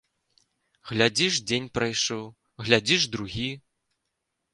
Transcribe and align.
Глядзіш 0.91 1.33
дзень 1.51 1.67
прайшоў, 1.75 2.23
глядзіш 2.65 3.01
другі. 3.17 3.47